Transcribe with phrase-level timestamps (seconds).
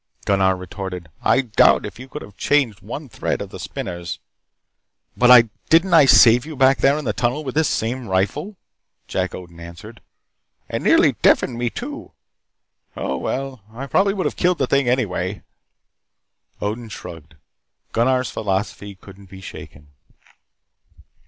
[0.25, 4.17] Gunnar retorted: "I doubt if you could have changed one thread of the Spinners"
[5.15, 8.55] "But didn't I save you back there in the tunnel with this same rifle?"
[9.07, 10.01] Jack Odin answered.
[10.67, 12.13] "And nearly deafened me, too.
[12.97, 15.43] Oh, well, I would probably have killed that thing anyway."
[16.59, 17.35] Odin shrugged.
[17.91, 19.89] Gunnar's philosophy couldn't be shaken.